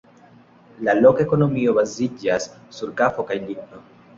La 0.87 0.95
loka 0.99 1.21
ekonomio 1.25 1.75
baziĝas 1.81 2.49
sur 2.79 2.95
kafo 3.03 3.29
kaj 3.31 3.39
ligno. 3.45 3.87